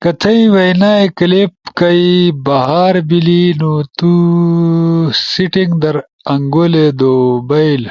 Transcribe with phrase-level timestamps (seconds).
[0.00, 2.10] کہ تھئی وینا کلپ کائی
[2.46, 4.10] بھار بیلی نو تو
[5.30, 5.96] سیٹینگ در
[6.32, 7.12] انگولی دو
[7.48, 7.84] بئیل